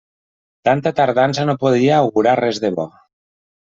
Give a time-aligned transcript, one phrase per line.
[0.69, 2.93] Tanta tardança no podia augurar res de bo.